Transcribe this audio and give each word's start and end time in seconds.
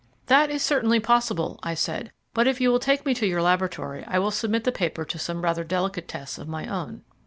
"That 0.25 0.49
is 0.49 0.63
certainly 0.63 0.99
possible," 0.99 1.59
I 1.61 1.75
said; 1.75 2.11
"but 2.33 2.47
if 2.47 2.59
you 2.59 2.71
will 2.71 2.79
take 2.79 3.05
me 3.05 3.13
to 3.13 3.27
your 3.27 3.43
laboratory 3.43 4.03
I 4.07 4.17
will 4.17 4.31
submit 4.31 4.63
the 4.63 4.71
paper 4.71 5.05
to 5.05 5.19
some 5.19 5.43
rather 5.43 5.63
delicate 5.63 6.07
tests 6.07 6.39
of 6.39 6.47
my 6.47 6.65
own." 6.65 7.03